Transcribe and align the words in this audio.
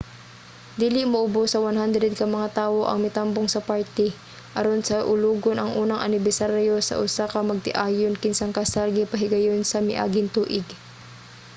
dili 0.81 1.01
muobos 1.13 1.45
sa 1.53 1.59
100 1.61 2.17
ka 2.19 2.25
mga 2.35 2.47
tawo 2.59 2.81
ang 2.85 2.99
mitambong 3.05 3.47
sa 3.51 3.65
party 3.69 4.07
aron 4.59 4.81
saulogon 4.89 5.57
ang 5.59 5.71
unang 5.81 6.01
anibersaryo 6.05 6.75
sa 6.83 6.95
usa 7.05 7.23
ka 7.33 7.39
magtiayon 7.49 8.13
kinsang 8.23 8.53
kasal 8.59 8.87
gipahigayon 8.97 9.61
sa 9.65 9.77
miaging 9.87 10.27
tuig 10.35 10.65